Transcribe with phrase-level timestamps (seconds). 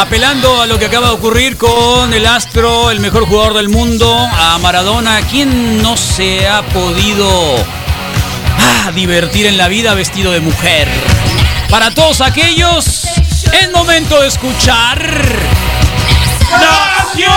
[0.00, 4.10] Apelando a lo que acaba de ocurrir con el astro, el mejor jugador del mundo,
[4.16, 7.28] a Maradona, ¿quién no se ha podido
[8.58, 10.88] ah, divertir en la vida vestido de mujer?
[11.68, 13.04] Para todos aquellos,
[13.52, 15.06] es momento de escuchar.
[16.50, 17.30] ¡Nación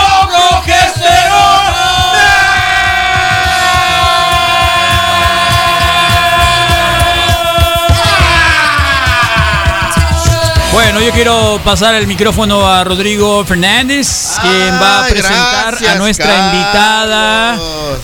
[10.74, 16.52] Bueno, yo quiero pasar el micrófono a Rodrigo Fernández, quien va a presentar a nuestra
[16.52, 17.60] invitada.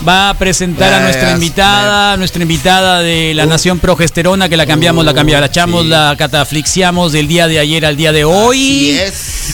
[0.07, 5.03] Va a presentar a nuestra invitada, nuestra invitada de la Nación Progesterona, que la cambiamos,
[5.03, 8.97] la cambiamos, la echamos, la cataflixiamos del día de ayer al día de hoy.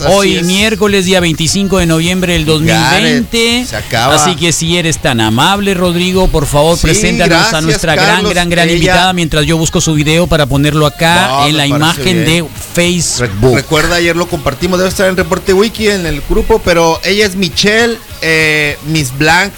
[0.06, 3.66] hoy miércoles, día 25 de noviembre del 2020.
[4.12, 8.70] Así que si eres tan amable, Rodrigo, por favor, preséntanos a nuestra gran, gran, gran
[8.70, 12.45] invitada mientras yo busco su video para ponerlo acá en la imagen de
[12.78, 13.56] Facebook.
[13.56, 17.36] Recuerda, ayer lo compartimos, debe estar en Reporte Wiki en el grupo, pero ella es
[17.36, 19.52] Michelle, eh, Miss Blanc.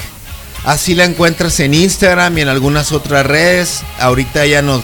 [0.63, 3.81] Así la encuentras en Instagram y en algunas otras redes.
[3.99, 4.83] Ahorita ella nos,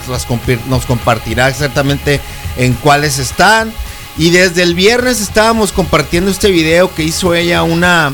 [0.68, 2.20] nos compartirá exactamente
[2.58, 3.72] en cuáles están.
[4.18, 8.12] Y desde el viernes estábamos compartiendo este video que hizo ella una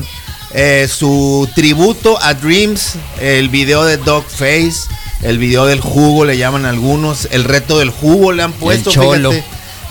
[0.53, 4.87] eh, su tributo a Dreams, el video de Dog Face,
[5.21, 9.43] el video del jugo le llaman algunos, el reto del jugo le han puesto, fíjate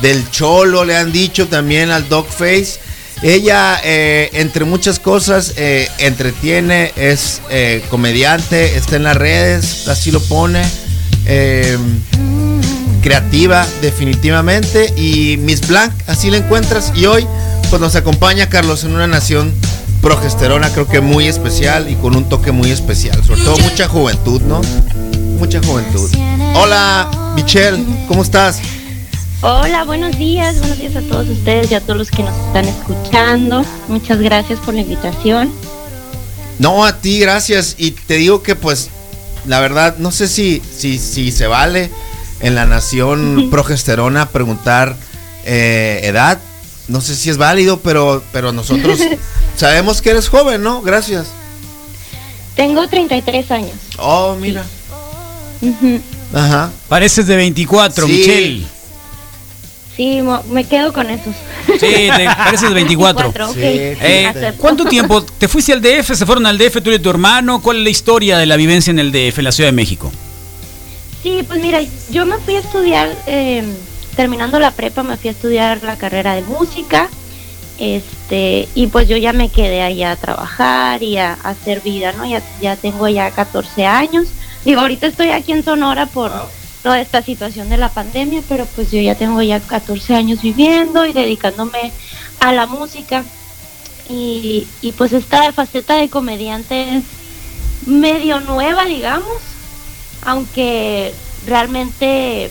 [0.02, 2.80] del Cholo, le han dicho también al Dogface.
[3.22, 10.10] Ella, eh, entre muchas cosas, eh, entretiene, es eh, comediante, está en las redes, así
[10.10, 10.62] lo pone.
[13.00, 14.92] creativa, definitivamente.
[14.96, 16.92] Y Miss Blanc, así la encuentras.
[16.94, 17.26] Y hoy,
[17.70, 19.52] pues nos acompaña Carlos en una nación
[20.00, 23.22] progesterona, creo que muy especial y con un toque muy especial.
[23.24, 24.60] Sobre todo mucha juventud, ¿no?
[25.38, 26.10] Mucha juventud.
[26.54, 28.60] Hola, Michelle, ¿cómo estás?
[29.44, 32.64] Hola, buenos días, buenos días a todos ustedes y a todos los que nos están
[32.64, 33.64] escuchando.
[33.88, 35.52] Muchas gracias por la invitación.
[36.60, 37.74] No, a ti, gracias.
[37.76, 38.90] Y te digo que pues,
[39.44, 41.90] la verdad, no sé si, si, si se vale
[42.38, 44.94] en la nación progesterona preguntar
[45.44, 46.38] eh, edad.
[46.86, 49.00] No sé si es válido, pero, pero nosotros
[49.56, 50.82] sabemos que eres joven, ¿no?
[50.82, 51.26] Gracias.
[52.54, 53.74] Tengo 33 años.
[53.98, 54.64] Oh, mira.
[56.32, 56.70] Ajá.
[56.88, 58.81] Pareces de 24, Michelle.
[59.96, 60.20] Sí,
[60.50, 61.34] me quedo con esos.
[61.66, 63.32] Sí, te pareces 24.
[63.56, 65.22] Eh, ¿Cuánto tiempo?
[65.22, 66.14] ¿Te fuiste al DF?
[66.14, 67.60] ¿Se fueron al DF tú y tu hermano?
[67.60, 70.10] ¿Cuál es la historia de la vivencia en el DF, en la Ciudad de México?
[71.22, 71.80] Sí, pues mira,
[72.10, 73.66] yo me fui a estudiar, em,
[74.16, 77.08] terminando la prepa, me fui a estudiar la carrera de música.
[77.78, 82.24] Este, y pues yo ya me quedé allá a trabajar y a, hacer vida, ¿no?
[82.24, 84.28] Ya, ya tengo ya 14 años.
[84.64, 86.32] Digo, ahorita estoy aquí en Sonora por
[86.82, 91.06] toda esta situación de la pandemia, pero pues yo ya tengo ya 14 años viviendo
[91.06, 91.92] y dedicándome
[92.40, 93.24] a la música.
[94.08, 94.66] Y,
[94.98, 97.04] pues esta faceta de comediante es
[97.86, 99.38] medio nueva, digamos,
[100.22, 101.14] aunque
[101.46, 102.50] realmente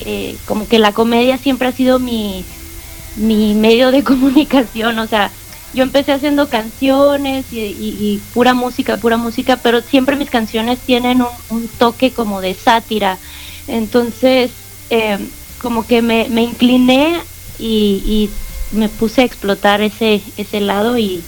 [0.00, 2.44] eh, como que la comedia siempre ha sido mi,
[3.16, 5.30] mi medio de comunicación, o sea,
[5.74, 11.68] yo empecé haciendo canciones y, pura música, pura música, pero siempre mis canciones tienen un
[11.68, 13.18] toque como de sátira,
[13.68, 14.50] entonces,
[14.90, 15.18] eh,
[15.60, 17.20] como que me, incliné
[17.58, 18.30] y,
[18.72, 21.22] me puse a explotar ese, ese lado y,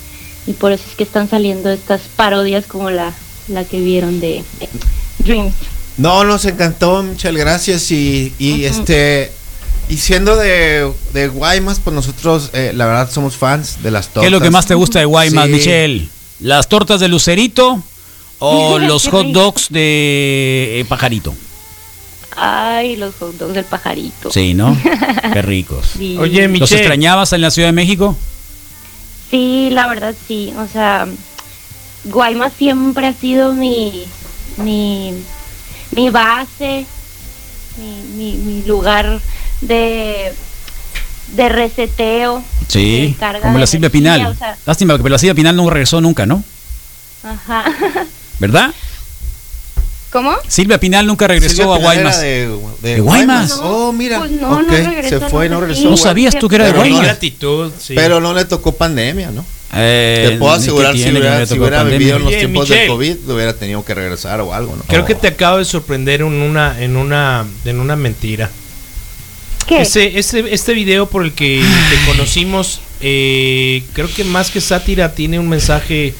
[0.58, 3.14] por eso es que están saliendo estas parodias como la,
[3.46, 4.42] la que vieron de,
[5.18, 5.54] Dreams.
[5.96, 8.34] No, nos encantó, muchas gracias y,
[8.64, 9.32] este...
[9.88, 14.20] Y siendo de, de Guaymas, pues nosotros eh, la verdad somos fans de las tortas.
[14.22, 16.08] ¿Qué es lo que más te gusta de Guaymas, Michelle?
[16.38, 17.82] ¿Las tortas de Lucerito
[18.38, 21.34] o los hot dogs de eh, Pajarito?
[22.42, 24.30] Ay, los hot dogs del pajarito.
[24.30, 24.74] Sí, ¿no?
[25.34, 25.96] Qué ricos.
[25.96, 26.58] Oye, Michelle.
[26.58, 28.16] ¿Los extrañabas en la Ciudad de México?
[29.30, 30.50] Sí, la verdad sí.
[30.56, 31.06] O sea,
[32.04, 34.04] Guaymas siempre ha sido mi,
[34.56, 35.12] mi,
[35.94, 36.86] mi base,
[38.16, 39.20] mi, mi, lugar
[39.60, 40.32] de,
[41.36, 42.42] de reseteo.
[42.68, 44.34] Sí, como la Silvia Pinal.
[44.64, 46.42] Lástima que la Silvia Pinal no regresó nunca, ¿no?
[47.22, 47.64] Ajá.
[48.38, 48.70] ¿Verdad?
[50.10, 50.34] ¿Cómo?
[50.48, 52.20] Silvia Pinal nunca regresó a Guaymas.
[52.20, 52.48] De,
[52.82, 53.60] de, Guaymas?
[53.62, 54.18] oh, mira.
[54.18, 55.88] Pues no, no regresó, se fue, no, regresó.
[55.88, 57.18] No sabías tú que era de Guaymas.
[57.94, 59.44] Pero no le tocó pandemia, ¿no?
[59.72, 63.34] Eh, te puedo asegurar si hubiera, si hubiera vivido en los tiempos del COVID, lo
[63.34, 64.82] hubiera tenido que regresar o algo, ¿no?
[64.84, 68.50] Creo que te acabo de sorprender en una, en una, en una mentira.
[69.68, 69.82] ¿Qué?
[69.82, 75.14] Ese, ese, este video por el que te conocimos, eh, creo que más que sátira
[75.14, 76.14] tiene un mensaje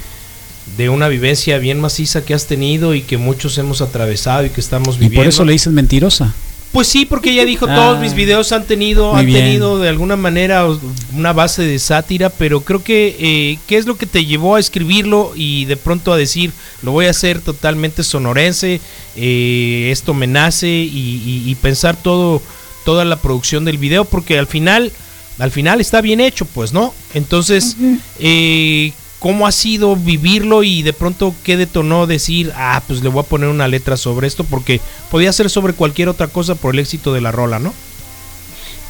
[0.76, 4.60] de una vivencia bien maciza que has tenido y que muchos hemos atravesado y que
[4.60, 5.14] estamos viviendo.
[5.14, 6.34] ¿Y por eso le dices mentirosa?
[6.72, 10.14] Pues sí, porque ella dijo, todos mis ah, videos han tenido, han tenido de alguna
[10.14, 10.68] manera
[11.12, 14.60] una base de sátira, pero creo que, eh, ¿qué es lo que te llevó a
[14.60, 16.52] escribirlo y de pronto a decir,
[16.82, 18.80] lo voy a hacer totalmente sonorense,
[19.16, 22.40] eh, esto me nace y, pensar todo,
[22.84, 24.92] toda la producción del video, porque al final,
[25.40, 26.94] al final está bien hecho, pues, ¿no?
[27.14, 27.76] Entonces,
[28.20, 33.20] eh, cómo ha sido vivirlo y de pronto qué detonó decir, ah, pues le voy
[33.20, 34.80] a poner una letra sobre esto, porque
[35.10, 37.72] podía ser sobre cualquier otra cosa por el éxito de la rola, ¿no?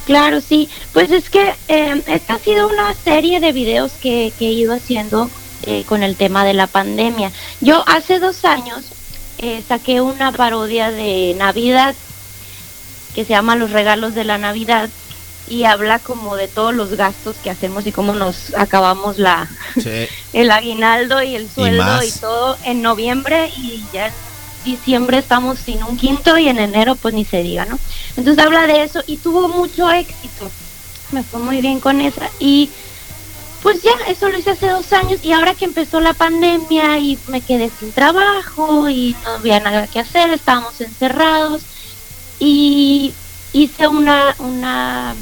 [0.05, 0.69] Claro, sí.
[0.93, 5.29] Pues es que eh, esta ha sido una serie de videos que, he ido haciendo
[5.63, 7.31] eh, con el tema de la pandemia.
[7.59, 8.85] Yo hace dos años
[9.37, 11.93] eh, saqué una parodia de Navidad
[13.13, 14.89] que se llama Los regalos de la Navidad
[15.49, 19.49] y habla como de todos los gastos que hacemos y cómo nos acabamos la
[20.33, 24.13] el aguinaldo y el sueldo y, todo en noviembre y ya en
[24.63, 27.79] diciembre estamos sin un quinto y en enero pues ni se diga, ¿no?
[28.15, 30.49] Entonces habla de eso y tuvo mucho éxito.
[31.11, 32.69] Me fue muy bien con esa y
[33.61, 37.19] pues ya, eso lo hice hace dos años y ahora que empezó la pandemia y
[37.27, 41.61] me quedé sin trabajo y no había nada que hacer, estábamos encerrados
[42.39, 43.13] y
[43.53, 45.15] hice una, una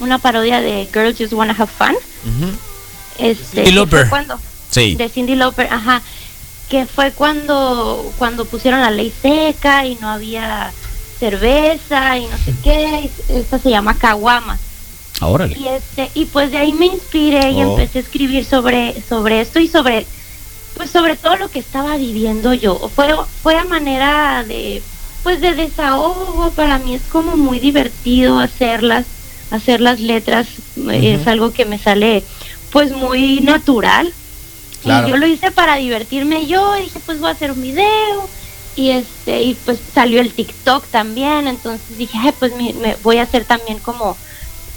[0.00, 1.94] una parodia de Girls Just Wanna Have Fun.
[3.18, 4.08] este, Cindy Lauper.
[4.08, 4.38] Cuando,
[4.74, 4.94] sí.
[4.96, 6.02] De Cindy Lauper, ajá.
[6.68, 10.72] Que fue cuando, cuando pusieron la ley seca y no había
[11.18, 13.10] cerveza y no sé qué.
[13.28, 14.58] Esta se llama Kawama.
[15.20, 15.46] Ahora.
[15.46, 17.70] Y, este, y pues de ahí me inspiré y oh.
[17.70, 20.06] empecé a escribir sobre, sobre esto y sobre
[20.76, 22.90] pues sobre todo lo que estaba viviendo yo.
[22.94, 24.82] Fue, fue a manera de
[25.22, 29.06] pues de desahogo, para mí es como muy divertido hacerlas
[29.50, 30.48] hacer las letras
[30.90, 32.24] es algo que me sale
[32.72, 34.12] pues muy natural.
[34.84, 38.28] Y yo lo hice para divertirme yo, y dije pues voy a hacer un video
[38.76, 43.44] y este y pues salió el TikTok también, entonces dije, pues me, voy a hacer
[43.44, 44.16] también como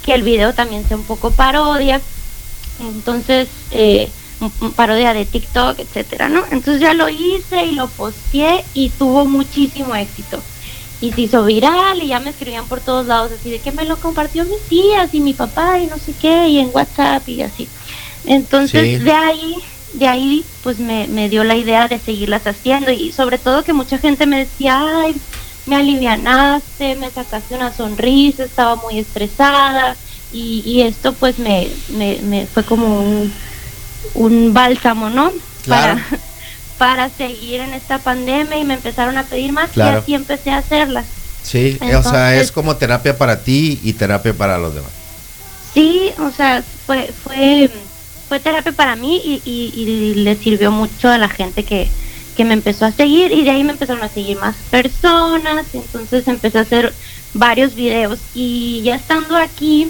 [0.04, 2.00] que el video también sea un poco parodia.
[2.80, 4.08] Entonces, eh,
[4.76, 6.44] parodia de TikTok, etcétera, ¿no?
[6.52, 10.40] Entonces ya lo hice y lo posteé y tuvo muchísimo éxito
[11.00, 13.84] y se hizo viral y ya me escribían por todos lados así de que me
[13.84, 17.42] lo compartió mis tías y mi papá y no sé qué y en WhatsApp y
[17.42, 17.68] así.
[18.24, 19.56] Entonces de ahí,
[19.94, 23.72] de ahí pues me, me dio la idea de seguirlas haciendo y sobre todo que
[23.72, 25.16] mucha gente me decía, ay,
[25.66, 29.96] me alivianaste, me sacaste una sonrisa, estaba muy estresada
[30.32, 33.32] y, y esto pues me, me, me fue como un,
[34.14, 35.32] un bálsamo, ¿no?
[35.66, 36.04] Para,
[36.78, 40.58] para seguir en esta pandemia y me empezaron a pedir más y así empecé a
[40.58, 41.06] hacerlas.
[41.42, 44.90] Sí, o sea, es como terapia para ti y terapia para los demás.
[45.72, 47.70] Sí, o sea, fue fue
[48.28, 51.88] fue terapia para mí y, y, le sirvió mucho a la gente que,
[52.36, 56.28] que me empezó a seguir y de ahí me empezaron a seguir más personas, entonces
[56.28, 56.92] empecé a hacer
[57.34, 59.88] varios videos y ya estando aquí,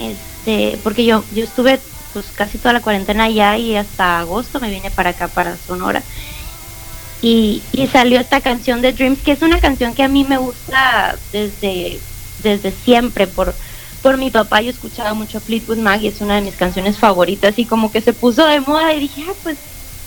[0.00, 1.78] este, porque yo yo estuve
[2.12, 6.02] pues casi toda la cuarentena allá y hasta agosto me vine para acá, para Sonora.
[7.22, 10.36] Y, y, salió esta canción de Dreams, que es una canción que a mí me
[10.36, 11.98] gusta desde,
[12.42, 13.54] desde siempre, por,
[14.04, 17.58] por mi papá yo escuchaba mucho Fleetwood Mac y es una de mis canciones favoritas
[17.58, 19.56] y como que se puso de moda y dije, ah, pues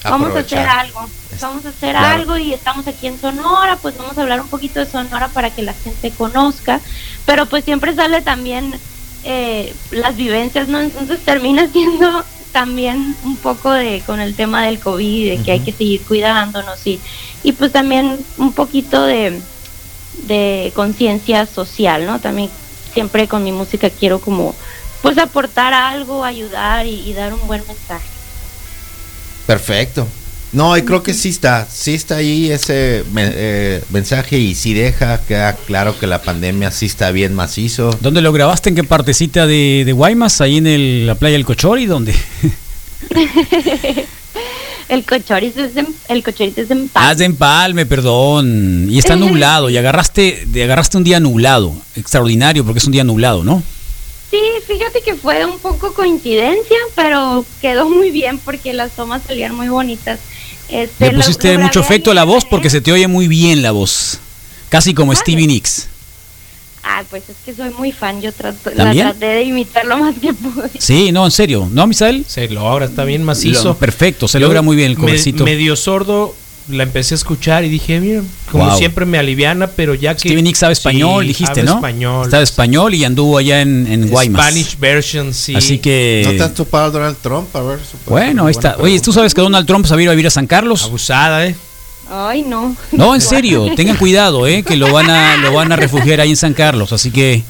[0.03, 1.09] vamos a hacer algo,
[1.41, 4.79] vamos a hacer algo y estamos aquí en Sonora, pues vamos a hablar un poquito
[4.79, 6.79] de Sonora para que la gente conozca,
[7.25, 8.71] pero pues siempre sale también
[9.23, 10.79] eh, las vivencias, ¿no?
[10.79, 15.61] Entonces termina siendo también un poco de con el tema del COVID, de que hay
[15.61, 16.99] que seguir cuidándonos y,
[17.41, 19.41] y pues también un poquito de,
[20.27, 22.19] de conciencia social, ¿no?
[22.19, 22.51] También
[22.97, 24.55] siempre con mi música quiero como
[25.03, 28.07] pues aportar algo, ayudar y dar un buen mensaje.
[29.45, 30.07] Perfecto.
[30.51, 35.21] No, y creo que sí está, sí está ahí ese eh, mensaje y sí deja,
[35.27, 37.95] queda claro que la pandemia sí está bien macizo.
[38.01, 38.69] ¿Dónde lo grabaste?
[38.69, 40.41] ¿En qué partecita de, de Guaymas?
[40.41, 41.85] ¿Ahí en la playa del Cochori?
[41.85, 42.15] ¿Dónde?
[44.89, 46.89] el Cochori es de, el es de Empalme.
[46.93, 48.87] Ah, es de Empalme, perdón.
[48.89, 53.43] Y está nublado, y agarraste, agarraste un día nublado, extraordinario porque es un día nublado,
[53.43, 53.61] ¿no?
[54.29, 59.55] Sí, fíjate que fue un poco coincidencia, pero quedó muy bien porque las tomas salían
[59.55, 60.19] muy bonitas.
[60.69, 63.71] Este, Le pusiste mucho efecto a la voz porque se te oye muy bien la
[63.71, 64.19] voz.
[64.67, 65.87] Casi como Stevie Nicks.
[66.89, 68.21] Ah, pues es que soy muy fan.
[68.21, 70.69] Yo trato, traté de imitar lo más que pude.
[70.79, 71.67] Sí, no, en serio.
[71.71, 72.23] ¿No, Misael?
[72.25, 73.75] Se logra, está bien macizo.
[73.77, 75.43] perfecto, se logra muy bien el cobrecito.
[75.43, 76.33] medio sordo,
[76.69, 80.29] la empecé a escuchar y dije, mira, como siempre me aliviana, pero ya que...
[80.29, 81.75] Steven Nicks sabe español, dijiste, ¿no?
[81.75, 82.31] español.
[82.31, 84.45] Sabe español y anduvo allá en, en Guaymas.
[84.45, 85.55] Spanish version, sí.
[85.55, 86.23] Así que...
[86.25, 87.53] ¿No te has topado Donald Trump?
[87.55, 88.77] A ver, bueno, ahí está.
[88.79, 90.85] Oye, ¿tú sabes que Donald Trump sabía vivir a San Carlos?
[90.85, 91.55] Abusada, ¿eh?
[92.09, 92.75] Ay, no.
[92.91, 94.63] No, en serio, tengan cuidado, ¿eh?
[94.63, 97.43] que lo van a lo van a refugiar ahí en San Carlos, así que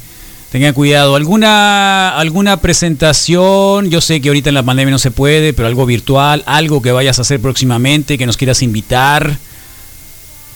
[0.52, 1.16] tengan cuidado.
[1.16, 3.90] ¿Alguna alguna presentación?
[3.90, 6.92] Yo sé que ahorita en la pandemia no se puede, pero algo virtual, algo que
[6.92, 9.38] vayas a hacer próximamente, que nos quieras invitar.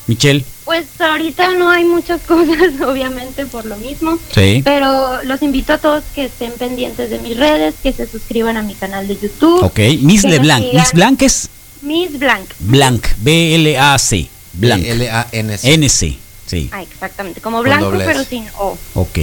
[0.07, 0.43] Michelle.
[0.65, 4.17] Pues ahorita no hay muchas cosas, obviamente, por lo mismo.
[4.33, 4.61] Sí.
[4.63, 8.63] Pero los invito a todos que estén pendientes de mis redes, que se suscriban a
[8.63, 9.63] mi canal de YouTube.
[9.63, 10.65] Ok, Miss LeBlanc.
[10.73, 11.49] ¿Miss Blanc es?
[11.81, 12.49] Miss Blanc.
[12.59, 14.29] Blanc, B-L-A-C.
[14.53, 14.85] Blanc.
[14.85, 15.73] L-A-N-C.
[15.73, 16.69] N-C, sí.
[16.71, 18.77] Ah, exactamente, como blanco pero sin O.
[18.95, 19.19] Ok,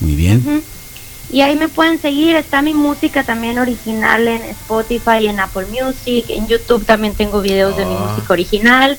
[0.00, 0.62] muy bien.
[1.32, 6.24] Y ahí me pueden seguir, está mi música también original en Spotify, en Apple Music,
[6.28, 8.10] en YouTube también tengo videos de mi ah.
[8.10, 8.98] música original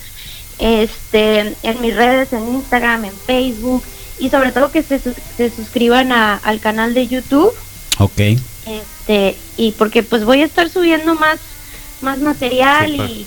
[0.62, 3.84] este, en mis redes, en Instagram, en Facebook
[4.20, 7.52] y sobre todo que se, se suscriban al canal de YouTube.
[7.98, 8.20] Ok.
[8.68, 11.40] Este, y porque pues voy a estar subiendo más,
[12.02, 13.26] más material y,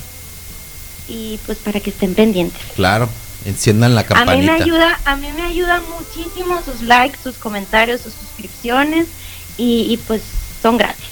[1.07, 2.61] y pues para que estén pendientes.
[2.75, 3.09] Claro,
[3.45, 4.33] enciendan la campanita.
[4.33, 9.07] A mí me ayuda, a mí me ayuda muchísimo sus likes, sus comentarios, sus suscripciones
[9.57, 10.21] y, y pues
[10.61, 11.05] son gratis.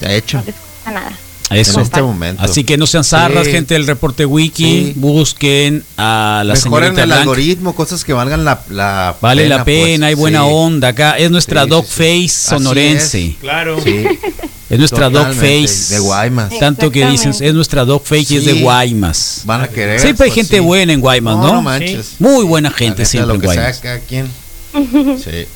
[0.00, 0.38] De hecho.
[0.38, 1.12] No les cuesta nada.
[1.50, 1.78] Eso.
[1.78, 2.42] En este momento.
[2.42, 4.94] Así que no sean zarras, gente del reporte wiki.
[4.96, 10.08] Busquen a la Mejoren el algoritmo, cosas que valgan la, la Vale la pena, pues.
[10.08, 11.16] hay buena onda acá.
[11.18, 13.36] Es nuestra dog face sonorense.
[13.40, 13.76] Claro.
[14.68, 15.94] Es nuestra dog face.
[15.94, 16.58] De Guaymas.
[16.58, 19.42] Tanto que dicen, es nuestra dog face y es de Guaymas.
[19.44, 20.00] Van a querer.
[20.00, 21.62] Siempre hay gente buena en Guaymas, ¿no?
[22.18, 23.82] Muy buena gente siempre en Guaymas.
[24.76, 25.46] Sí.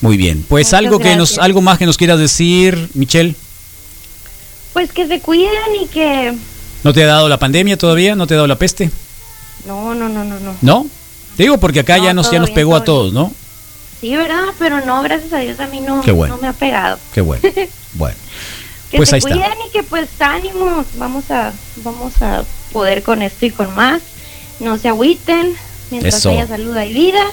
[0.00, 0.44] Muy bien.
[0.48, 3.34] Pues algo que nos, algo más que nos quieras decir, Michelle.
[4.72, 5.50] Pues que se cuiden
[5.82, 6.34] y que...
[6.84, 8.14] ¿No te ha dado la pandemia todavía?
[8.14, 8.92] ¿No te ha dado la peste?
[9.66, 10.54] No, no, no, no, no.
[10.62, 10.86] ¿No?
[11.36, 13.32] Te digo porque acá ya, nos, ya nos pegó a todos, ¿no?
[14.00, 14.44] Sí, ¿verdad?
[14.58, 16.98] Pero no, gracias a Dios a mí no, no me ha pegado.
[17.12, 17.42] Qué bueno.
[17.94, 18.16] bueno.
[18.90, 23.46] Que pues se cuiden y que pues ánimos, vamos a, vamos a poder con esto
[23.46, 24.02] y con más.
[24.60, 25.54] No se agüiten,
[25.90, 27.24] mientras haya salud y vida.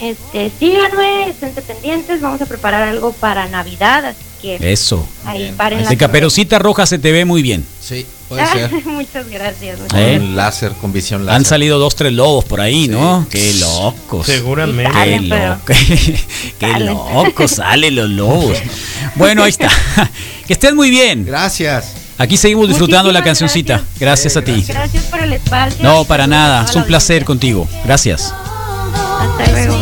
[0.00, 5.06] Este, síganme, estén pendientes, vamos a preparar algo para Navidad, así eso.
[5.24, 5.54] Ahí,
[5.88, 7.64] De caperucita roja se te ve muy bien.
[7.80, 8.70] Sí, puede ser.
[8.86, 9.78] muchas gracias.
[9.94, 10.16] ¿Eh?
[10.18, 11.36] Con láser, con visión láser.
[11.36, 13.26] Han salido dos, tres lobos por ahí, ¿no?
[13.30, 14.26] Qué locos.
[14.26, 14.92] Seguramente.
[16.58, 18.58] Qué, locos salen los lobos.
[19.14, 19.68] Bueno, ahí está.
[20.46, 21.24] que estén muy bien.
[21.24, 21.92] Gracias.
[22.18, 23.82] Aquí seguimos disfrutando la cancioncita.
[23.98, 24.64] Gracias, a ti.
[24.68, 25.82] Gracias por el espacio.
[25.82, 26.64] No, para nada.
[26.68, 27.66] Es un placer contigo.
[27.84, 28.32] Gracias.
[29.18, 29.78] Hasta luego.